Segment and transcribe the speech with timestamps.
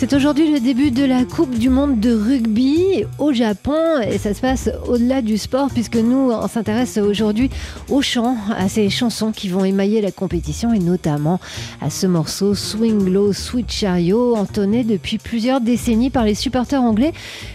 [0.00, 4.32] C'est aujourd'hui le début de la Coupe du Monde de rugby au Japon et ça
[4.32, 7.50] se passe au-delà du sport puisque nous on s'intéresse aujourd'hui
[7.90, 11.38] aux chants, à ces chansons qui vont émailler la compétition et notamment
[11.82, 17.12] à ce morceau Swing Low Sweet Chariot entonné depuis plusieurs décennies par les supporters anglais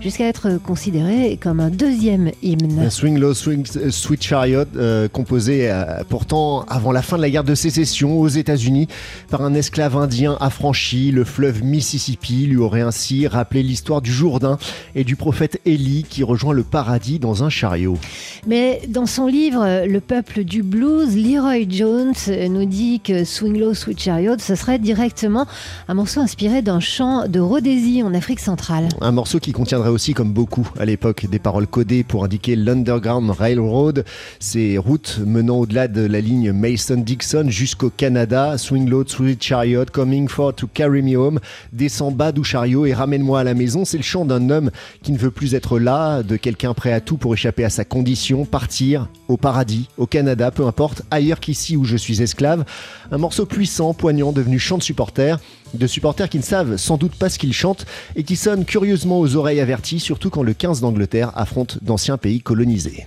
[0.00, 2.88] jusqu'à être considéré comme un deuxième hymne.
[2.88, 7.42] Swing Low Swing Sweet Chariot euh, composé euh, pourtant avant la fin de la guerre
[7.42, 8.86] de sécession aux États-Unis
[9.28, 14.58] par un esclave indien affranchi, le fleuve Mississippi lui aurait ainsi rappelé l'histoire du Jourdain
[14.94, 17.98] et du prophète Élie qui rejoint le paradis dans un chariot.
[18.46, 22.14] Mais dans son livre Le peuple du blues, Leroy Jones
[22.50, 25.46] nous dit que Swing Low Sweet Chariot, ce serait directement
[25.88, 28.88] un morceau inspiré d'un chant de Rhodésie en Afrique centrale.
[29.00, 33.30] Un morceau qui contiendrait aussi, comme beaucoup à l'époque, des paroles codées pour indiquer l'Underground
[33.30, 34.04] Railroad,
[34.40, 38.58] ces routes menant au-delà de la ligne Mason-Dixon jusqu'au Canada.
[38.58, 41.40] Swing Low Sweet Chariot, coming for to carry me home,
[41.72, 43.84] descend bas du chariot et ramène-moi à la maison.
[43.84, 44.70] C'est le chant d'un homme
[45.02, 47.84] qui ne veut plus être là, de quelqu'un prêt à tout pour échapper à sa
[47.84, 52.64] condition, partir au paradis, au Canada, peu importe, ailleurs qu'ici où je suis esclave.
[53.12, 55.38] Un morceau puissant, poignant, devenu chant de supporters,
[55.74, 59.20] de supporters qui ne savent sans doute pas ce qu'ils chantent et qui sonnent curieusement
[59.20, 63.06] aux oreilles averties, surtout quand le 15 d'Angleterre affronte d'anciens pays colonisés.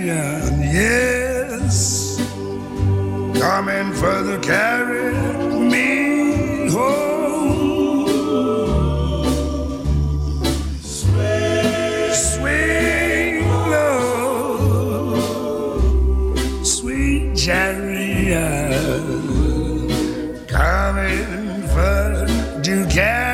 [0.00, 2.16] Champion, yes,
[3.38, 5.12] coming for the carry
[5.68, 8.08] me home.
[12.12, 15.10] Swing low,
[16.62, 18.38] sweet chariot,
[20.48, 22.26] coming for
[22.62, 23.29] to carry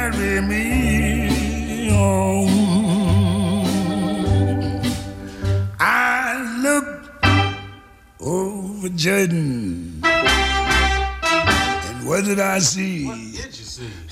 [8.86, 13.34] over Jordan, and what did I see?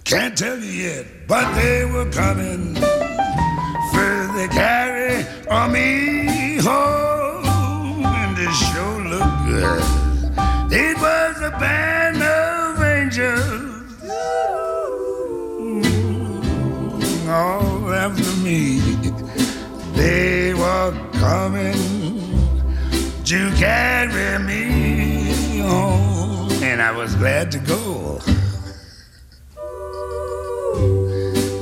[0.05, 8.39] Can't tell you yet, but they were coming for the carry on me home, and
[8.39, 9.83] it sure looked good.
[10.73, 14.03] It was a band of angels
[17.29, 18.84] all after me.
[23.35, 28.21] To carry me home, and I was glad to go.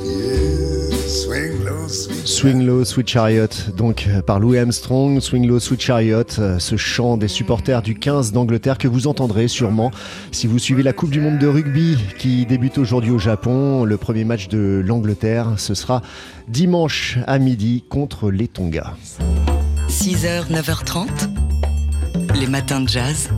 [0.03, 5.59] Yeah, swing low, sweet Swing Low, Sweet Chariot, donc euh, par Louis Armstrong, Swing Low,
[5.59, 9.89] Sweet Chariot, euh, ce chant des supporters du 15 d'Angleterre que vous entendrez sûrement
[10.31, 13.83] si vous suivez la Coupe du Monde de rugby qui débute aujourd'hui au Japon.
[13.83, 16.03] Le premier match de l'Angleterre, ce sera
[16.47, 18.93] dimanche à midi contre les Tonga.
[19.89, 21.07] 6h, 9h30,
[22.35, 23.29] les matins de jazz.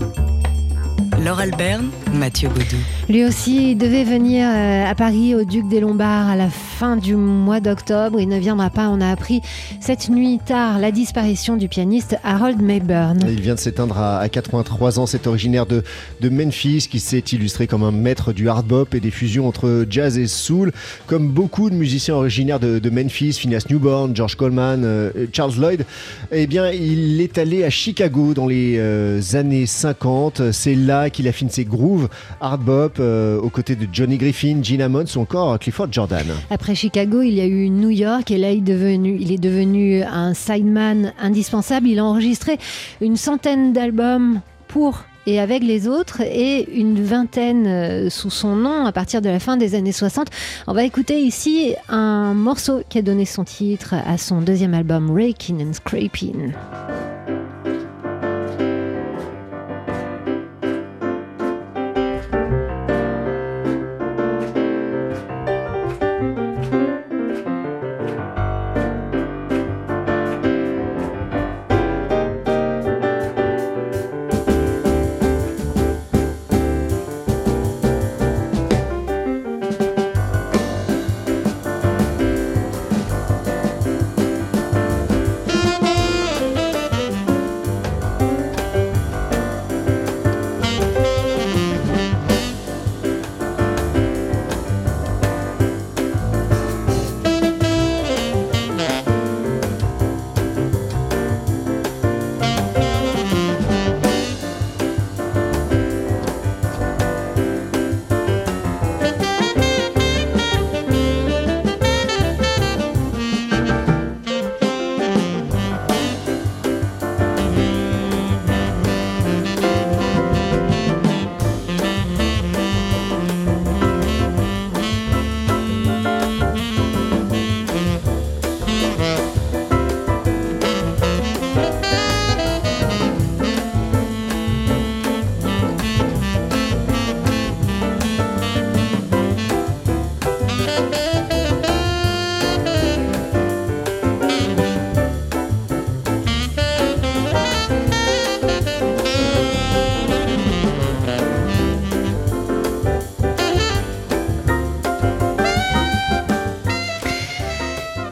[1.19, 2.77] Laure Alberne, Mathieu Baudou.
[3.07, 7.15] Lui aussi devait venir euh, à Paris au Duc des Lombards à la fin du
[7.15, 8.19] mois d'octobre.
[8.19, 8.89] Il ne viendra pas.
[8.89, 9.41] On a appris
[9.79, 13.19] cette nuit tard la disparition du pianiste Harold Mayburn.
[13.27, 15.05] Il vient de s'éteindre à, à 83 ans.
[15.05, 15.83] C'est originaire de,
[16.27, 20.17] Memphis qui s'est illustré comme un maître du hard bop et des fusions entre jazz
[20.17, 20.71] et soul.
[21.05, 25.85] Comme beaucoup de musiciens originaires de, Memphis, Phineas Newborn, George Coleman, euh, Charles Lloyd,
[26.31, 30.51] eh bien, il est allé à Chicago dans les euh, années 50.
[30.51, 32.09] C'est là qu'il affine ses grooves
[32.41, 36.25] hard bop euh, aux côtés de Johnny Griffin, Gina Mons ou encore Clifford Jordan.
[36.49, 39.41] Après Chicago, il y a eu New York et là il est devenu, il est
[39.41, 41.87] devenu un sideman indispensable.
[41.87, 42.57] Il a enregistré
[43.01, 48.85] une centaine d'albums pour et avec les autres et une vingtaine euh, sous son nom
[48.85, 50.27] à partir de la fin des années 60.
[50.67, 55.11] On va écouter ici un morceau qui a donné son titre à son deuxième album
[55.11, 56.53] Raking and Scraping.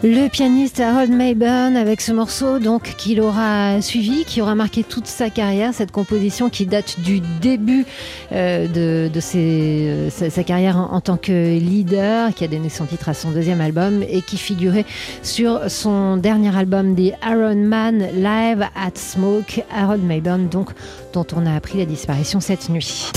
[0.06, 5.08] Le pianiste Harold Mayburn avec ce morceau donc qu'il aura suivi, qui aura marqué toute
[5.08, 7.86] sa carrière, cette composition qui date du début
[8.34, 13.08] euh, de, euh, sa, carrière en, en, tant que leader, qui a donné son titre
[13.08, 14.86] à son deuxième album et qui figurait
[15.22, 20.72] sur son dernier album The Iron Man Live at Smoke, Harold Mayburn donc
[21.14, 23.10] dont on a appris la disparition cette nuit.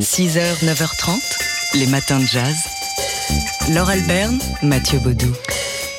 [0.00, 2.73] 6h, 9h30, les matins de jazz.
[3.72, 5.32] Laure Alberne, Mathieu Baudou.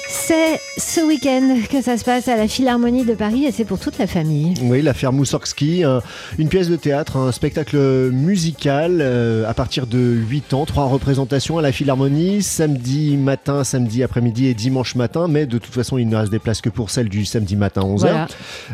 [0.08, 3.80] C'est ce week-end que ça se passe à la Philharmonie de Paris et c'est pour
[3.80, 4.54] toute la famille.
[4.62, 6.04] Oui, l'affaire Moussorgsky, un,
[6.38, 7.78] une pièce de théâtre, un spectacle
[8.12, 14.04] musical euh, à partir de 8 ans, trois représentations à la Philharmonie, samedi matin, samedi
[14.04, 16.92] après-midi et dimanche matin, mais de toute façon il ne reste des places que pour
[16.92, 17.98] celle du samedi matin 11h.
[17.98, 18.28] Voilà.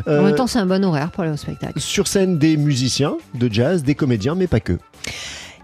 [0.06, 1.80] Euh, en même temps c'est un bon horaire pour aller au spectacle.
[1.80, 4.78] Sur scène des musiciens de jazz, des comédiens, mais pas que.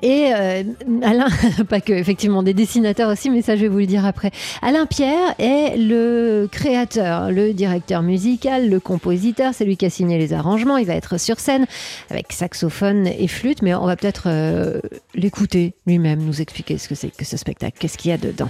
[0.03, 0.63] Et euh,
[1.03, 1.29] Alain,
[1.69, 4.31] pas que, effectivement, des dessinateurs aussi, mais ça je vais vous le dire après.
[4.63, 10.19] Alain Pierre est le créateur, le directeur musical, le compositeur, c'est lui qui a signé
[10.19, 10.77] les arrangements.
[10.77, 11.67] Il va être sur scène
[12.11, 14.81] avec saxophone et flûte, mais on va peut-être euh,
[15.15, 18.49] l'écouter lui-même, nous expliquer ce que c'est que ce spectacle, qu'est-ce qu'il y a dedans.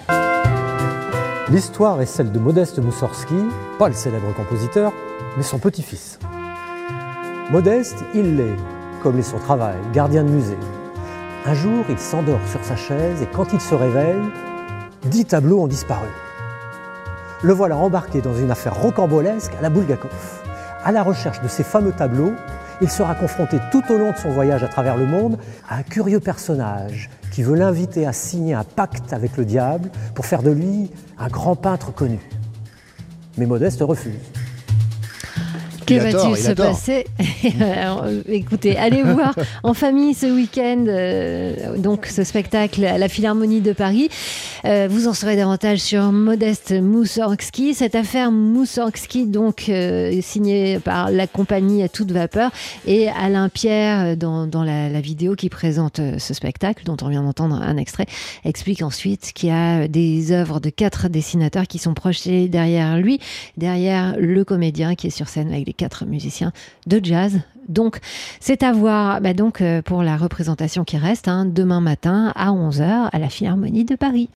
[1.50, 3.34] L'histoire est celle de Modeste Moussorgsky,
[3.78, 4.92] pas le célèbre compositeur,
[5.36, 6.18] mais son petit-fils.
[7.50, 8.56] Modeste, il l'est,
[9.02, 10.58] comme est son travail, gardien de musée.
[11.46, 14.20] Un jour, il s'endort sur sa chaise et quand il se réveille,
[15.06, 16.08] dix tableaux ont disparu.
[17.42, 20.10] Le voilà embarqué dans une affaire rocambolesque à la Bulgakov.
[20.84, 22.32] À la recherche de ces fameux tableaux,
[22.80, 25.38] il sera confronté tout au long de son voyage à travers le monde
[25.68, 30.26] à un curieux personnage qui veut l'inviter à signer un pacte avec le diable pour
[30.26, 32.18] faire de lui un grand peintre connu.
[33.36, 34.18] Mais Modeste refuse.
[35.88, 37.06] Que va-t-il se passer
[37.60, 43.62] Alors, Écoutez, allez voir en famille ce week-end euh, donc ce spectacle à la Philharmonie
[43.62, 44.10] de Paris.
[44.64, 47.72] Euh, vous en saurez davantage sur Modeste Moussorgsky.
[47.72, 52.50] Cette affaire Moussorgsky, donc euh, signée par la compagnie à toute vapeur
[52.86, 57.22] et Alain Pierre dans, dans la, la, vidéo qui présente ce spectacle dont on vient
[57.22, 58.06] d'entendre un extrait
[58.44, 63.20] explique ensuite qu'il y a des œuvres de quatre dessinateurs qui sont projetées derrière lui,
[63.56, 66.52] derrière le comédien qui est sur scène avec les quatre musiciens
[66.86, 67.40] de jazz.
[67.68, 67.98] Donc,
[68.40, 73.08] c'est à voir bah donc, pour la représentation qui reste hein, demain matin à 11h
[73.12, 74.26] à la Philharmonie de Paris.